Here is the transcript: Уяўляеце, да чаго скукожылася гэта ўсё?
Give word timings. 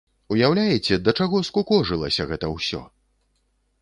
Уяўляеце, 0.35 0.97
да 1.07 1.13
чаго 1.19 1.43
скукожылася 1.49 2.27
гэта 2.33 2.45
ўсё? 2.57 2.81